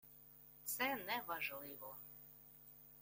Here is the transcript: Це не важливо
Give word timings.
Це 0.63 0.83
не 0.95 1.21
важливо 1.27 1.95